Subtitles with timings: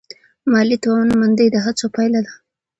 [0.51, 2.33] مالي توانمندي د هڅو پایله ده.